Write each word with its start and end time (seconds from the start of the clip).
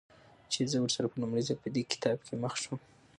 چې 0.51 0.59
زه 0.71 0.77
ورسره 0.81 1.07
په 1.11 1.17
لومړي 1.21 1.41
ځل 1.47 1.57
په 1.63 1.69
دې 1.75 1.83
کتاب 1.91 2.17
کې 2.25 2.35
مخ 2.43 2.53
شوم. 2.61 2.79